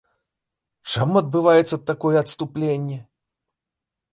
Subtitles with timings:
[0.93, 2.99] Чаму адбываецца такое адступленне?